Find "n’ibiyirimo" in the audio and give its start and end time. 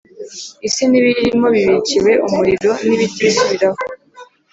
0.87-1.47